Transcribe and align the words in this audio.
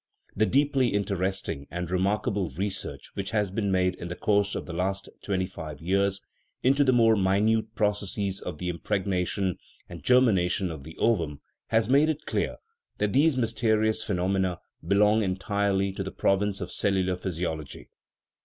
The 0.35 0.47
deeply 0.47 0.87
interesting 0.87 1.67
and 1.69 1.91
re 1.91 1.99
markable 1.99 2.49
research 2.49 3.11
which 3.13 3.29
has 3.29 3.51
been 3.51 3.71
made 3.71 3.93
in 3.93 4.07
the 4.07 4.15
course 4.15 4.55
of 4.55 4.65
the 4.65 4.73
last 4.73 5.07
twenty 5.21 5.45
five 5.45 5.79
years 5.79 6.23
into 6.63 6.83
the 6.83 6.91
more 6.91 7.15
minute 7.15 7.75
proc 7.75 8.01
esses 8.01 8.41
of 8.41 8.57
the 8.57 8.67
impregnation 8.67 9.59
and 9.87 10.01
germination 10.01 10.71
of 10.71 10.83
the 10.85 10.97
ovum 10.97 11.39
has 11.67 11.87
made 11.87 12.09
it 12.09 12.25
clear 12.25 12.57
that 12.97 13.13
these 13.13 13.37
mysterious 13.37 14.01
phenomena 14.01 14.59
belong 14.87 15.21
entirely 15.21 15.91
to 15.91 16.01
the 16.01 16.09
province 16.09 16.61
of 16.61 16.71
cellular 16.71 17.15
physiology 17.15 17.81
(cf. 17.81 17.87